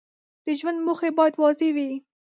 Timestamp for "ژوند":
0.59-0.79